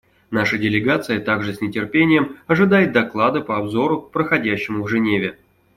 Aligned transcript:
Наша 0.31 0.57
делегация 0.57 1.19
также 1.21 1.53
с 1.53 1.61
нетерпением 1.61 2.37
ожидает 2.47 2.91
доклада 2.91 3.39
по 3.41 3.55
обзору, 3.59 4.01
проходящему 4.01 4.81
в 4.83 4.87
Женеве. 4.87 5.37